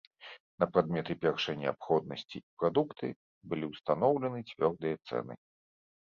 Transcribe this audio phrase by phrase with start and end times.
[0.61, 3.09] На прадметы першай неабходнасці і прадукты
[3.51, 5.37] былі ўстаноўлены цвёрдыя цэны.